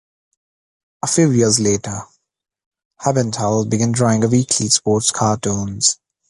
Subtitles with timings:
[1.03, 2.01] A few years later,
[3.05, 5.99] Hubenthal began drawing a weekly sports cartoons.